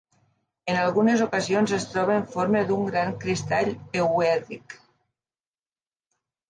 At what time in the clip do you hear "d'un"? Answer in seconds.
2.73-2.89